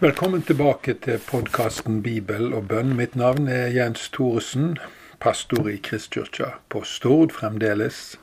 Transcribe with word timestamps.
Velkommen 0.00 0.42
tilbake 0.42 0.94
til 0.94 1.20
podkasten 1.22 2.00
Bibel 2.02 2.48
og 2.50 2.64
bønn. 2.68 2.96
Mitt 2.98 3.12
navn 3.14 3.46
er 3.46 3.68
Jens 3.70 4.08
Thoresen, 4.10 4.72
pastor 5.22 5.68
i 5.70 5.76
Kristkirka 5.78 6.48
på 6.68 6.80
Stord 6.82 7.30
fremdeles. 7.30 8.16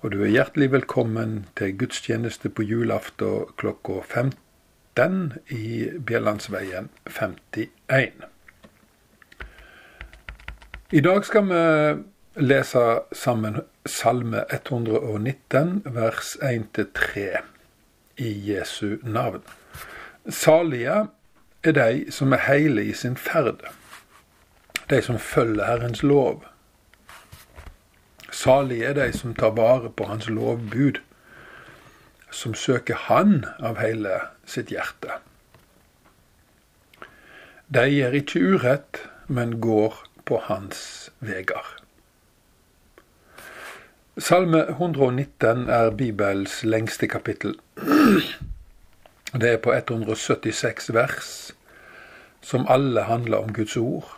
Og 0.00 0.12
du 0.14 0.20
er 0.22 0.30
hjertelig 0.30 0.68
velkommen 0.70 1.32
til 1.58 1.74
gudstjeneste 1.80 2.52
på 2.54 2.62
julaften 2.62 3.50
klokka 3.58 3.98
15 4.06 5.32
i 5.50 5.88
Bjellandsveien 6.06 6.86
51. 7.10 8.22
I 10.92 11.00
dag 11.00 11.26
skal 11.26 11.50
vi 11.50 11.64
lese 12.46 12.84
sammen 13.12 13.58
Salme 13.86 14.44
119, 14.54 15.82
vers 15.98 16.36
1-3 16.38 17.26
i 18.22 18.30
Jesu 18.52 19.02
navn. 19.02 19.42
Salige 20.28 21.06
er 21.64 21.72
de 21.72 22.12
som 22.14 22.32
er 22.32 22.44
heile 22.46 22.84
i 22.84 22.92
sin 22.94 23.16
ferd, 23.16 23.64
de 24.90 25.02
som 25.02 25.18
følger 25.18 25.66
Herrens 25.66 26.02
lov. 26.02 26.44
Salige 28.30 28.84
er 28.84 28.94
de 28.94 29.12
som 29.18 29.34
tar 29.34 29.50
vare 29.56 29.90
på 29.90 30.04
Hans 30.04 30.28
lovbud, 30.28 31.00
som 32.30 32.54
søker 32.54 32.94
Han 32.94 33.44
av 33.58 33.82
hele 33.82 34.20
sitt 34.46 34.70
hjerte. 34.70 35.18
De 37.74 37.88
gjør 37.90 38.14
ikke 38.22 38.40
urett, 38.40 39.02
men 39.26 39.58
går 39.60 40.04
på 40.24 40.38
Hans 40.46 41.10
veger. 41.18 41.66
Salme 44.18 44.68
119 44.68 45.68
er 45.68 45.90
Bibels 45.90 46.62
lengste 46.62 47.08
kapittel. 47.08 47.56
Det 49.32 49.48
er 49.48 49.60
på 49.64 49.72
176 49.72 50.90
vers, 50.92 51.52
som 52.44 52.66
alle 52.68 53.06
handler 53.08 53.38
om 53.38 53.52
Guds 53.56 53.76
ord. 53.76 54.10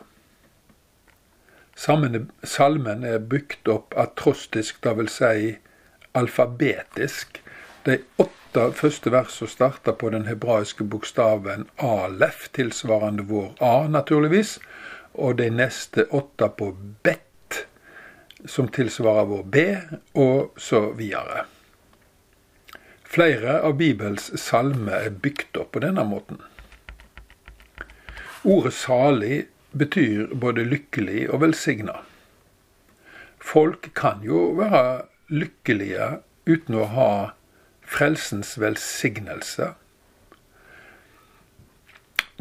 Salmen 1.78 3.04
er 3.06 3.22
bygd 3.22 3.70
opp 3.70 3.94
atrostisk, 3.94 4.82
vil 4.82 5.08
si 5.08 5.54
alfabetisk. 6.18 7.38
De 7.86 8.00
åtte 8.18 8.66
første 8.74 9.14
versene 9.14 9.50
starter 9.50 9.94
på 9.98 10.10
den 10.10 10.26
hebraiske 10.26 10.82
bokstaven 10.82 11.68
alef, 11.78 12.48
tilsvarende 12.50 13.26
vår 13.30 13.54
A, 13.62 13.86
naturligvis, 13.86 14.58
og 15.14 15.38
de 15.38 15.50
neste 15.50 16.08
åtte 16.10 16.50
på 16.58 16.72
bet, 17.06 17.62
som 18.50 18.66
tilsvarer 18.66 19.30
vår 19.30 19.42
B, 19.46 19.66
og 20.18 20.58
så 20.58 20.88
videre. 20.98 21.46
Flere 23.14 23.60
av 23.62 23.76
Bibels 23.78 24.32
salmer 24.42 25.04
er 25.06 25.12
bygd 25.22 25.60
opp 25.60 25.68
på 25.76 25.80
denne 25.84 26.02
måten. 26.02 26.40
Ordet 28.42 28.72
salig 28.74 29.36
betyr 29.70 30.32
både 30.42 30.64
lykkelig 30.66 31.28
og 31.28 31.44
velsigna. 31.44 32.00
Folk 33.38 33.92
kan 33.94 34.24
jo 34.26 34.40
være 34.58 35.04
lykkelige 35.30 36.08
uten 36.50 36.80
å 36.80 36.88
ha 36.96 37.10
frelsens 37.86 38.56
velsignelse. 38.58 39.70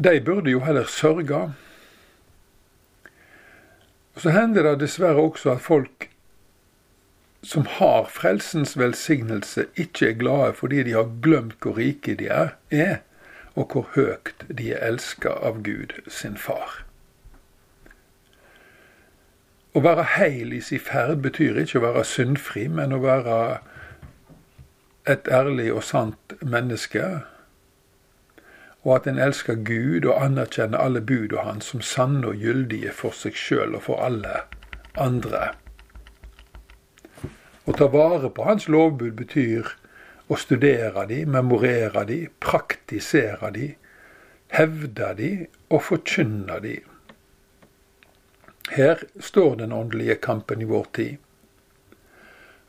De 0.02 0.16
burde 0.26 0.50
jo 0.50 0.64
heller 0.66 0.90
sørge. 0.90 1.44
Så 4.18 4.34
hender 4.34 4.66
det 4.72 4.80
dessverre 4.82 5.22
også 5.22 5.54
at 5.54 5.62
folk 5.62 6.08
som 7.44 7.66
har 7.66 8.08
frelsens 8.08 8.78
velsignelse, 8.78 9.66
ikke 9.76 10.08
er 10.08 10.18
glade 10.18 10.54
fordi 10.58 10.82
de 10.82 10.96
har 10.96 11.10
glemt 11.22 11.60
hvor 11.62 11.76
rike 11.76 12.14
de 12.16 12.28
er, 12.28 12.96
og 13.54 13.70
hvor 13.72 13.88
høyt 13.94 14.46
de 14.48 14.72
er 14.72 14.82
elska 14.86 15.28
av 15.28 15.60
Gud, 15.62 15.92
sin 16.08 16.36
far. 16.40 16.82
Å 19.74 19.82
være 19.82 20.06
heil 20.14 20.52
i 20.54 20.60
sin 20.62 20.82
ferd 20.82 21.20
betyr 21.22 21.58
ikke 21.64 21.80
å 21.80 21.86
være 21.88 22.04
syndfri, 22.06 22.68
men 22.70 22.94
å 22.94 23.02
være 23.02 23.38
et 25.10 25.28
ærlig 25.28 25.72
og 25.74 25.82
sant 25.84 26.36
menneske. 26.40 27.02
Og 28.84 28.92
at 28.96 29.08
en 29.10 29.18
elsker 29.18 29.58
Gud 29.66 30.06
og 30.06 30.20
anerkjenner 30.22 30.78
alle 30.78 31.02
budene 31.02 31.42
hans 31.42 31.72
som 31.72 31.82
sanne 31.82 32.30
og 32.30 32.46
gyldige 32.46 32.94
for 32.94 33.16
seg 33.16 33.34
sjøl 33.38 33.74
og 33.74 33.86
for 33.88 34.04
alle 34.04 34.44
andre. 34.94 35.50
Å 37.64 37.72
ta 37.72 37.88
vare 37.88 38.28
på 38.28 38.44
hans 38.44 38.68
lovbud 38.68 39.14
betyr 39.16 39.70
å 40.28 40.36
studere 40.40 41.06
de, 41.08 41.22
memorere 41.24 42.04
de, 42.08 42.18
praktisere 42.40 43.50
de, 43.54 43.68
hevde 44.52 45.12
de 45.18 45.30
og 45.72 45.82
forkynne 45.88 46.58
de. 46.64 46.78
Her 48.74 49.04
står 49.20 49.56
den 49.60 49.72
åndelige 49.72 50.16
kampen 50.24 50.62
i 50.64 50.68
vår 50.68 50.90
tid. 50.96 51.16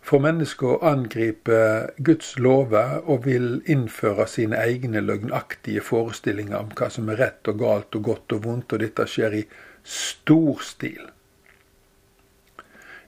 For 0.05 0.21
mennesker 0.21 0.83
angripe 0.85 1.59
Guds 1.97 2.35
lover 2.37 2.99
og 3.09 3.23
vil 3.25 3.63
innføre 3.65 4.27
sine 4.29 4.59
egne 4.61 5.01
løgnaktige 5.01 5.81
forestillinger 5.81 6.59
om 6.59 6.75
hva 6.77 6.91
som 6.93 7.09
er 7.09 7.17
rett 7.23 7.49
og 7.49 7.57
galt 7.63 7.97
og 7.97 8.05
godt 8.11 8.35
og 8.37 8.43
vondt, 8.45 8.75
og 8.75 8.83
dette 8.85 9.07
skjer 9.09 9.39
i 9.39 9.43
stor 9.81 10.61
stil. 10.61 11.01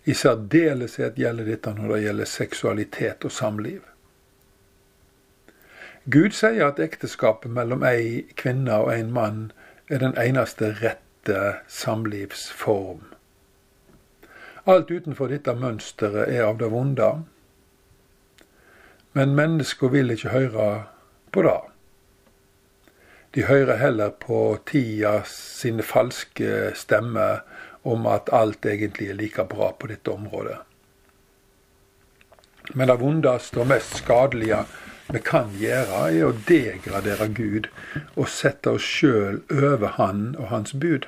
I 0.07 0.13
særdeleshet 0.15 1.17
gjelder 1.19 1.49
dette 1.51 1.73
når 1.75 1.93
det 1.93 2.03
gjelder 2.05 2.29
seksualitet 2.31 3.25
og 3.27 3.31
samliv. 3.35 3.81
Gud 6.07 6.31
sier 6.31 6.69
at 6.69 6.79
ekteskapet 6.79 7.51
mellom 7.51 7.83
ei 7.83 8.21
kvinne 8.39 8.77
og 8.85 8.93
en 8.93 9.11
mann 9.11 9.41
er 9.91 9.99
den 9.99 10.15
eneste 10.15 10.69
rette 10.79 11.41
samlivsform. 11.67 13.03
Alt 14.67 14.91
utenfor 14.91 15.27
dette 15.31 15.51
mønsteret 15.55 16.31
er 16.31 16.45
av 16.47 16.61
det 16.61 16.71
vonde. 16.71 17.09
Men 19.11 19.35
mennesker 19.35 19.91
vil 19.91 20.15
ikke 20.15 20.31
høre 20.31 20.69
på 21.35 21.43
det. 21.43 21.59
De 23.35 23.43
hører 23.43 23.75
heller 23.83 24.15
på 24.23 24.39
tida 24.71 25.19
sine 25.27 25.83
falske 25.83 26.71
stemmer 26.75 27.43
om 27.83 28.05
at 28.09 28.31
alt 28.33 28.65
egentlig 28.65 29.09
er 29.11 29.19
like 29.19 29.45
bra 29.49 29.71
på 29.79 29.89
dette 29.91 30.11
området. 30.11 30.57
Men 32.73 32.87
det 32.87 32.99
vondeste 32.99 33.61
og 33.63 33.69
mest 33.71 33.99
skadelige 34.01 34.63
vi 35.07 35.21
kan 35.23 35.53
gjøre, 35.55 36.01
er 36.11 36.25
å 36.27 36.33
degradere 36.49 37.29
Gud 37.31 37.69
og 38.15 38.27
sette 38.27 38.73
oss 38.75 38.83
sjøl 38.83 39.39
over 39.53 39.95
Han 39.95 40.33
og 40.35 40.49
Hans 40.51 40.73
bud. 40.75 41.07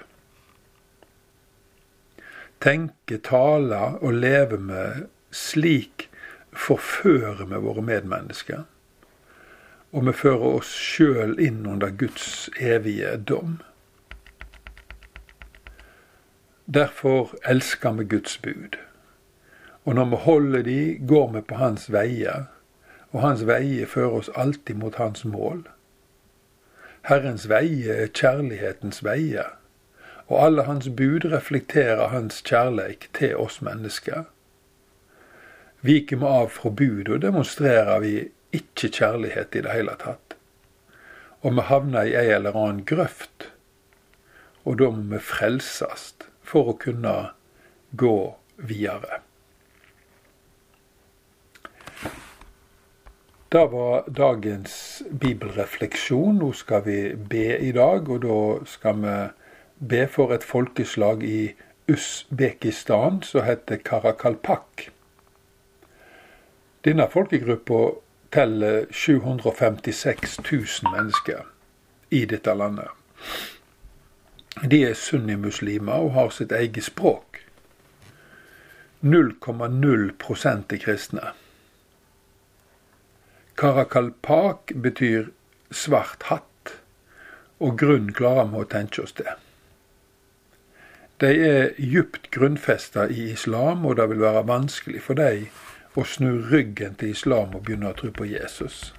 Tenke, 2.64 3.20
tale 3.24 3.82
og 4.00 4.16
leve 4.20 4.60
med 4.60 5.08
slik 5.36 6.08
forfører 6.56 7.46
vi 7.48 7.60
våre 7.64 7.84
medmennesker. 7.86 8.64
Og 9.92 10.06
vi 10.08 10.14
fører 10.14 10.60
oss 10.60 10.72
sjøl 10.76 11.36
inn 11.42 11.66
under 11.68 11.92
Guds 11.92 12.50
evige 12.56 13.16
dom. 13.18 13.60
Derfor 16.74 17.36
elsker 17.46 17.92
vi 17.92 18.04
Guds 18.06 18.38
bud. 18.38 18.78
Og 19.86 19.96
når 19.96 20.06
vi 20.06 20.16
holder 20.16 20.62
de, 20.62 21.00
går 21.08 21.32
vi 21.32 21.42
på 21.42 21.56
Hans 21.56 21.88
veier, 21.92 22.44
og 23.10 23.22
Hans 23.22 23.42
veier 23.48 23.90
fører 23.90 24.20
oss 24.20 24.30
alltid 24.36 24.78
mot 24.78 25.00
Hans 25.02 25.26
mål. 25.26 25.64
Herrens 27.10 27.48
veier 27.50 28.04
er 28.04 28.14
kjærlighetens 28.14 29.02
veier, 29.04 29.50
og 30.28 30.46
alle 30.46 30.68
Hans 30.70 30.92
bud 30.94 31.26
reflekterer 31.34 32.14
Hans 32.14 32.44
kjærleik 32.46 33.10
til 33.18 33.34
oss 33.36 33.64
mennesker. 33.66 34.30
Viker 35.82 36.22
vi 36.22 36.34
av 36.36 36.54
fra 36.54 36.70
budet, 36.70 37.24
demonstrerer 37.26 38.06
vi 38.06 38.16
ikke 38.54 38.94
kjærlighet 38.94 39.58
i 39.58 39.66
det 39.66 39.74
hele 39.74 39.98
tatt. 39.98 40.38
Og 41.42 41.58
vi 41.58 41.66
havner 41.66 42.06
i 42.06 42.14
ei 42.14 42.30
eller 42.38 42.54
annen 42.54 42.86
grøft, 42.86 43.50
og 44.70 44.78
da 44.78 44.94
må 44.94 45.16
vi 45.16 45.26
frelses 45.34 46.12
for 46.50 46.74
å 46.74 46.78
kunne 46.82 47.16
gå 47.92 48.18
videre. 48.58 49.22
Det 53.50 53.66
var 53.72 54.04
dagens 54.14 55.04
bibelrefleksjon. 55.10 56.38
Nå 56.38 56.52
skal 56.54 56.84
vi 56.86 57.00
be 57.16 57.58
i 57.58 57.72
dag, 57.74 58.10
og 58.10 58.22
da 58.22 58.42
skal 58.70 59.02
vi 59.02 59.16
be 59.80 60.04
for 60.12 60.36
et 60.36 60.46
folkeslag 60.46 61.24
i 61.26 61.56
Usbekistan 61.90 63.24
som 63.26 63.48
heter 63.48 63.82
Karakalpak. 63.82 64.90
Denne 66.86 67.10
folkegruppa 67.10 67.80
teller 68.30 68.86
756 68.94 70.38
000 70.52 70.94
mennesker 70.94 71.42
i 72.10 72.26
dette 72.30 72.54
landet. 72.54 72.94
De 74.58 74.84
er 74.86 74.94
sunnimuslimer 74.94 75.94
og 75.94 76.14
har 76.14 76.30
sitt 76.34 76.52
eget 76.52 76.84
språk. 76.84 77.44
0,0 79.02 80.10
er 80.74 80.78
kristne. 80.78 81.32
Karakalpak 83.58 84.74
betyr 84.76 85.30
svart 85.72 86.24
hatt, 86.24 86.74
og 87.60 87.78
grunn 87.80 88.12
klarer 88.16 88.50
vi 88.52 88.60
å 88.60 88.68
tenke 88.68 89.04
oss 89.04 89.16
det. 89.16 89.36
De 91.20 91.32
er 91.48 91.74
djupt 91.78 92.30
grunnfesta 92.32 93.08
i 93.12 93.32
islam, 93.32 93.86
og 93.86 93.98
det 94.00 94.10
vil 94.10 94.24
være 94.24 94.48
vanskelig 94.48 95.02
for 95.04 95.20
dem 95.20 95.50
å 96.00 96.06
snu 96.08 96.38
ryggen 96.52 96.96
til 96.96 97.12
islam 97.12 97.56
og 97.56 97.66
begynne 97.68 97.92
å 97.92 97.98
tro 98.00 98.12
på 98.16 98.28
Jesus. 98.30 98.94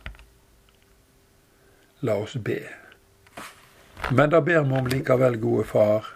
La 2.05 2.17
oss 2.21 2.37
be. 2.37 2.80
Men 4.09 4.31
da 4.31 4.41
ber 4.41 4.65
vi 4.65 4.79
om 4.79 4.87
likevel, 4.87 5.37
gode 5.37 5.65
far. 5.65 6.07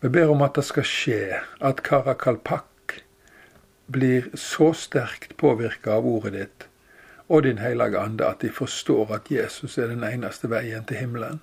Vi 0.00 0.08
ber 0.08 0.30
om 0.32 0.42
at 0.42 0.58
det 0.58 0.64
skal 0.66 0.86
skje, 0.88 1.22
at 1.60 1.82
Karakalpak 1.86 2.98
blir 3.86 4.28
så 4.34 4.72
sterkt 4.72 5.36
påvirka 5.36 5.96
av 5.98 6.06
ordet 6.06 6.34
ditt 6.34 6.66
og 7.30 7.42
Din 7.42 7.58
hellige 7.58 7.98
ande 7.98 8.26
at 8.26 8.40
de 8.42 8.50
forstår 8.50 9.12
at 9.14 9.30
Jesus 9.30 9.78
er 9.78 9.86
den 9.86 10.02
eneste 10.04 10.50
veien 10.50 10.84
til 10.86 10.98
himmelen 10.98 11.38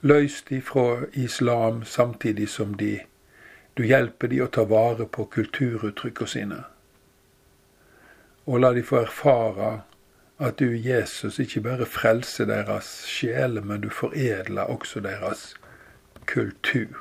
Løs 0.00 0.42
de 0.48 0.60
fra 0.64 1.04
islam 1.12 1.84
samtidig 1.84 2.48
som 2.48 2.72
de, 2.74 3.00
du 3.76 3.84
hjelper 3.84 4.32
de 4.32 4.38
å 4.40 4.46
ta 4.48 4.64
vare 4.64 5.04
på 5.04 5.26
kulturuttrykkene 5.34 6.32
sine. 6.32 6.60
Og 8.48 8.62
la 8.64 8.70
de 8.72 8.80
få 8.80 9.02
erfare 9.02 9.68
at 10.40 10.58
du, 10.58 10.76
Jesus, 10.76 11.38
ikke 11.38 11.60
bare 11.60 11.86
frelser 11.86 12.48
deres 12.48 12.88
sjeler, 13.08 13.60
men 13.60 13.82
du 13.84 13.90
foredler 13.92 14.72
også 14.72 15.02
deres 15.04 15.54
kultur. 16.26 16.96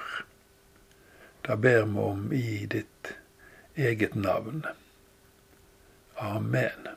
Det 1.48 1.56
ber 1.62 1.86
vi 1.88 2.04
om 2.04 2.34
i 2.36 2.66
ditt 2.66 3.14
eget 3.76 4.16
navn. 4.16 4.66
Amen. 6.20 6.90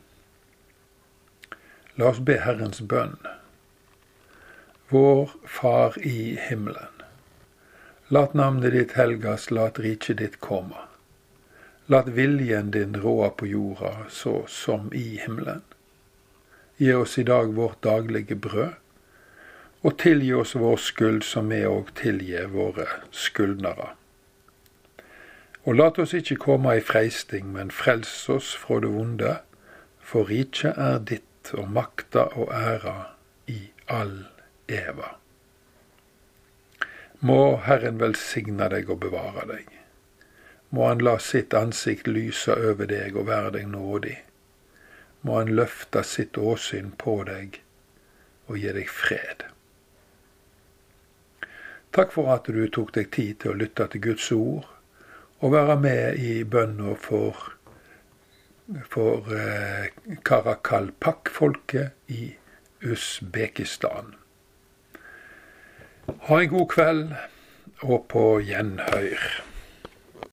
La 1.95 2.11
oss 2.11 2.19
be 2.27 2.41
Herrens 2.43 2.83
bønn. 2.91 3.21
Vår 4.91 5.31
Far 5.47 5.95
i 6.03 6.35
himmelen. 6.49 7.05
Lat 8.11 8.35
navnet 8.35 8.75
ditt 8.75 8.97
helgas, 8.99 9.51
lat 9.55 9.79
riket 9.79 10.19
ditt 10.19 10.41
komme. 10.41 10.89
Lat 11.87 12.11
viljen 12.17 12.75
din 12.75 12.99
råde 13.01 13.31
på 13.39 13.47
jorda 13.47 13.95
så 14.11 14.43
som 14.49 14.91
i 14.93 15.21
himmelen. 15.23 15.63
Gi 16.83 16.95
oss 16.99 17.19
i 17.19 17.23
dag 17.23 17.53
vårt 17.55 17.85
daglige 17.87 18.35
brød, 18.35 18.73
og 19.87 19.99
tilgi 20.03 20.33
oss 20.35 20.57
vår 20.59 20.81
skyld 20.83 21.21
som 21.23 21.53
vi 21.55 21.61
òg 21.63 21.93
tilgir 22.01 22.49
våre 22.51 22.89
skyldnere. 23.15 23.93
Og 25.63 25.77
lat 25.79 26.01
oss 26.03 26.15
ikke 26.19 26.41
komme 26.43 26.73
i 26.75 26.83
freisting, 26.83 27.53
men 27.55 27.71
frels 27.71 28.11
oss 28.35 28.49
fra 28.59 28.81
det 28.83 28.91
vonde, 28.91 29.37
for 30.03 30.27
riket 30.27 30.75
er 30.75 30.99
ditt, 30.99 31.53
og 31.55 31.71
makta 31.71 32.25
og 32.35 32.51
æra 32.51 32.97
i 33.47 33.61
all 33.87 34.17
Eva. 34.67 35.13
Må 37.23 37.61
Herren 37.63 38.03
velsigne 38.03 38.67
deg 38.75 38.91
og 38.91 39.05
bevare 39.07 39.47
deg. 39.55 39.71
Må 40.75 40.91
Han 40.91 41.07
la 41.07 41.15
sitt 41.23 41.55
ansikt 41.55 42.11
lyse 42.11 42.59
over 42.59 42.91
deg 42.91 43.15
og 43.15 43.31
være 43.31 43.55
deg 43.61 43.71
nådig. 43.71 44.19
Må 45.23 45.39
Han 45.39 45.55
løfte 45.55 46.03
sitt 46.07 46.39
åsyn 46.39 46.93
på 46.99 47.23
deg 47.29 47.61
og 48.51 48.59
gi 48.59 48.73
deg 48.75 48.91
fred. 48.91 49.45
Takk 51.93 52.15
for 52.15 52.31
at 52.33 52.49
du 52.49 52.63
tok 52.73 52.95
deg 52.97 53.11
tid 53.15 53.43
til 53.43 53.53
å 53.53 53.59
lytte 53.61 53.87
til 53.93 54.03
Guds 54.09 54.31
ord 54.35 54.69
og 55.43 55.53
være 55.53 55.77
med 55.83 56.23
i 56.23 56.33
bønna 56.47 56.95
for, 56.99 57.37
for 58.89 59.29
eh, 59.37 59.91
Karakalpak-folket 60.25 62.15
i 62.15 62.33
Usbekistan. 62.83 64.15
Ha 66.29 66.41
en 66.41 66.51
god 66.51 66.69
kveld, 66.71 67.15
og 67.83 68.07
på 68.11 68.25
gjenhør. 68.47 69.52